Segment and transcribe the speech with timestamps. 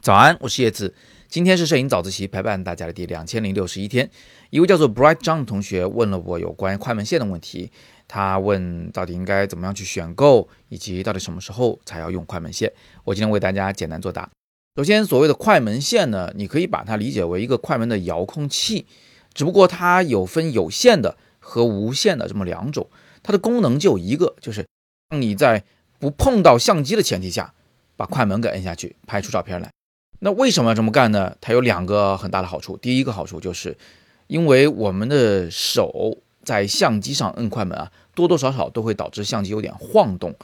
[0.00, 0.94] 早安，我是叶子。
[1.28, 4.10] 今天是摄影早自习陪伴大家的第两千零六十一天。
[4.50, 7.72] 一位叫做 Bright John 的同学问了我有关快门线的问题。
[8.06, 12.70] 他问到底应该怎么样去选购，以及到底什么时候才要用快门线。
[13.04, 14.28] 我今天为大家简单作答。
[14.76, 18.86] 首先，所谓的快门线呢，你可以把它理解为一个快门的遥控器，
[19.32, 22.90] 只不过它有分有线的和无线的这么两种。
[23.22, 24.66] 它的功能就一个，就是
[25.08, 25.64] 让你在
[26.04, 27.54] 不碰到相机的前提下，
[27.96, 29.70] 把快门给摁下去，拍出照片来。
[30.18, 31.34] 那为什么要这么干呢？
[31.40, 32.76] 它有两个很大的好处。
[32.76, 33.74] 第一个好处就是，
[34.26, 40.34] 因为我们的手在相机上摁快门啊，多多少少都会导致相机有点晃动。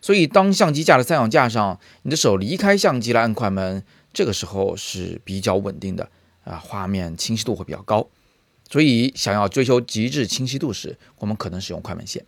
[0.00, 3.82] 所以当相机架在三脚架上，你的手离开相机来摁快门，
[4.12, 6.08] 这个时候是比较稳定的
[6.44, 8.06] 啊，画面清晰度会比较高。
[8.70, 12.24] 所以想要追求极致清晰度时，我们可能使用快门线。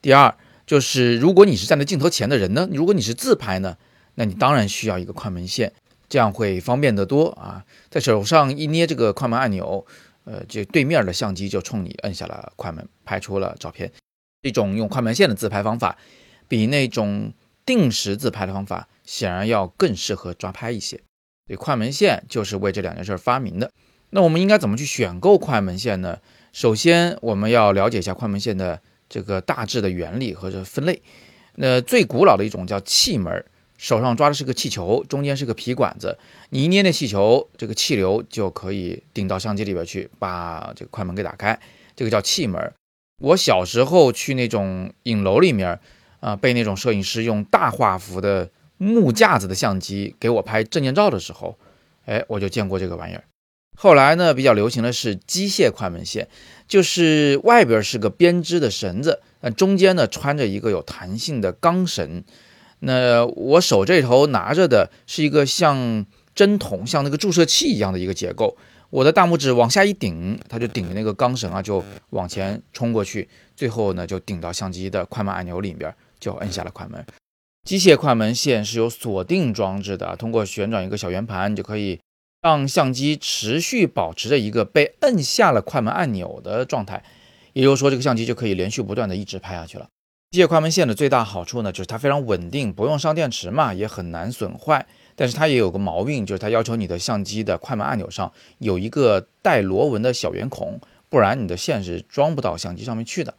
[0.00, 0.34] 第二
[0.66, 3.76] 就是，如果你是站在镜头前的人呢，如果你是自拍呢，
[4.16, 5.72] 那你当然需要一个快门线。
[6.08, 7.64] 这样会方便得多啊！
[7.90, 9.84] 在手上一捏这个快门按钮，
[10.22, 13.90] 呃，这对面的相机就冲你摁下了快门，拍出了照片。
[14.42, 15.98] 这种用快门线的自拍方法，
[16.46, 17.32] 比那种
[17.64, 20.96] 定时自拍的方法显然要更适合抓拍一些。
[21.48, 23.72] 所以快门线就是为这两件事发明的。
[24.10, 26.20] 那我们应该怎么去选购快门线呢？
[26.52, 31.02] 首先，我们要了解一下快门线的这个大致的原理和这分类。
[31.54, 33.44] 那最古老的一种叫气门。
[33.78, 36.16] 手上抓的是个气球，中间是个皮管子，
[36.48, 41.60] 你一捏那气球，这个气流就可以顶到相机里边去，把这个快门给打开，
[41.94, 42.72] 这个叫气门。
[43.20, 45.78] 我小时候去那种影楼里面，
[46.20, 51.58] 啊，被那种摄影师用大画幅的木架子的相机给我拍证件照的时候，
[52.06, 53.24] 哎，我就见过这个玩意儿。
[53.76, 56.26] 后来呢，比较流行的是机械快门线，
[56.66, 62.24] 就是外边是个编织的绳子，那中间呢穿着一个有弹性的钢绳。
[62.80, 68.56] 那我手这头拿着的是一个像针筒、像那个注射器一样的一个结构，
[68.90, 77.04] 我的大拇指往下一顶，它就顶着那个钢绳啊，就往前冲过去，最后呢就顶到相机的快门按钮里边，就摁下了快门。
[77.64, 81.98] 机械快门线是有锁定装置的，通过旋转一个小圆盘，就可以
[82.46, 87.02] 让相机持续保持着一个被摁下了快门按钮的状态，
[87.54, 89.88] 也就是说，这个相机就可以连续不断的一直拍下去了。
[90.30, 94.86] 机械快门线的最大好处呢，就是它非常稳定，不用上电池嘛，也很难损坏。
[95.16, 100.78] 但是它也有个毛病，就是它要求你的相机的快门按钮上有一个带螺纹的小圆孔，
[101.08, 103.34] 不然你的线是装不到相机上面去的。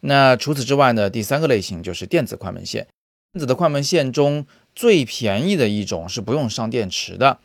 [0.00, 2.88] 那除此之外呢，第三个类型就是电子快门线。
[3.32, 4.44] 电子的快门线中
[4.74, 7.38] 最便宜的一种是不用上电池的，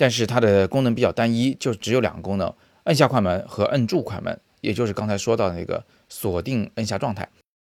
[0.00, 2.50] 但是它的功能比较单一，就只有两个功能：
[2.84, 7.28] 摁下快门和摁住快门，也就是刚才说到的那个锁定摁下状态。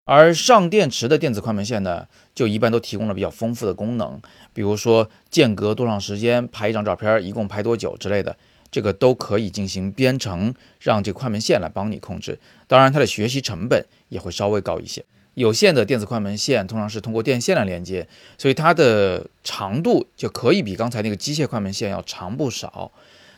[0.06, 4.19] 而上电池的电子快门线呢，就一般都提供了比较丰富的功能，
[4.53, 8.35] 比如说间隔多长时间拍一张照片，一共拍多久之类的，
[8.72, 12.40] 这个都可以进行编程，让这快门线来帮你控制。
[12.66, 15.06] 当然，它的学习成本也会稍微高一些。
[15.35, 18.07] 有线的电子快门线通常是通过电线来连接，
[18.38, 22.91] 所以它的长度就可以比刚才那个机械快门线要长不少。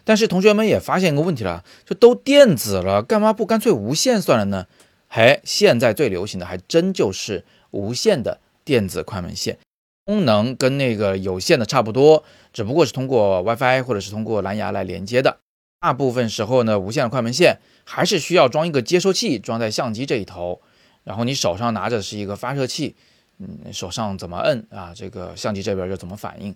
[0.03, 4.67] 但是同学们也发现一个问题了，就都电子了，干嘛不干脆无线算了呢？
[5.09, 9.57] 嘿，现在最流行的还真就是无线的电子快门线，
[10.05, 15.39] 功能跟那个有线的差不多，只不过是通过 WiFi 或者是通过蓝牙来连接的。
[15.79, 20.61] 大部分时候呢，无线的快门线还是需要装一个接收器，装在相机这一头，
[21.07, 22.93] 然后你手上拿着是一个发射器，
[23.39, 26.53] 嗯，手上怎么摁啊，这个相机这边就怎么反应。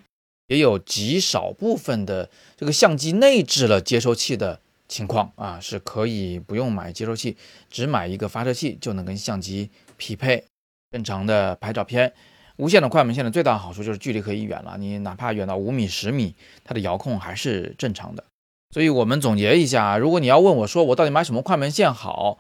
[0.48, 4.60] 也有极少部分的这个相机内置了接收器的。
[4.92, 7.38] 情况啊是可以不用买接收器，
[7.70, 10.44] 只买一个发射器就能跟相机匹配，
[10.92, 12.12] 正常的拍照片。
[12.58, 16.36] 无线的快门线的最大好处就是距离可以远了，你哪怕远到五米、十米，
[16.66, 18.26] 它的遥控还是正常的。
[18.72, 22.38] 所以我们总结一下，如果你要问我说我到底买什么快门线好，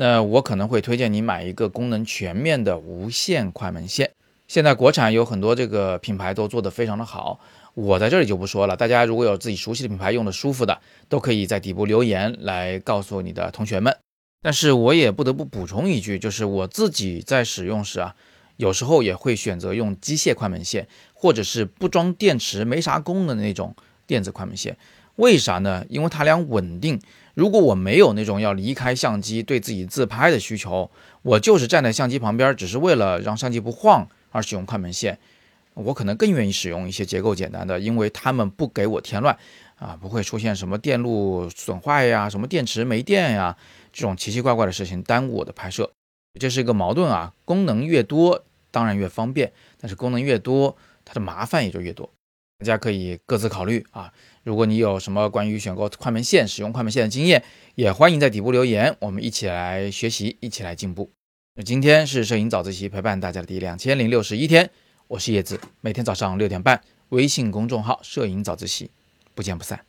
[0.00, 4.12] 那我可能会推荐你买一个功能全面的无线快门线。
[4.46, 7.40] 现在国产有很多这个品牌都做得非常的好。
[7.74, 13.96] 我在这里就不说了，大家如果有自己熟悉的品牌用的舒服的，都可以在底部留言来告诉你的同学们。
[14.40, 18.14] 但是我也不得不补充一句，就是我自己在使用时啊，
[18.56, 23.74] 有时候也会选择用机械快门线，或者是不装电池、没啥功能的那种
[24.06, 24.76] 电子快门线。
[25.16, 25.84] 为啥呢？
[25.88, 27.00] 因为它俩稳定。
[27.38, 30.90] 如果我没有那种要离开相机对自己自拍的需求，
[31.22, 35.16] 我就是站在相机旁边，只是为了让相机不晃而使用快门线。
[35.74, 39.38] 我可能更愿意使用一些结构简单的，因为他们不给我添乱，
[39.76, 43.56] 啊，不会出现什么电路损坏呀、什么电池没电呀
[43.92, 45.88] 这种奇奇怪怪的事情耽误我的拍摄，
[46.40, 47.32] 这是一个矛盾啊。
[47.44, 52.10] 功能越多，当然越方便，但是功能越多，它的麻烦也就越多。
[52.58, 54.12] 大家可以各自考虑啊。
[54.44, 57.42] 如果你有什么关于选购快门线、使用快门线的经验，
[57.74, 61.10] 也欢迎在底部留言，我们一起来学习，一起来进步。
[61.54, 64.70] 那今天是摄影早自习陪伴大家的第两千零六十一天，
[65.08, 66.80] 我是叶子，每天早上六点半，
[67.10, 68.90] 微信公众号“摄影早自习”，
[69.34, 69.80] 不见不散。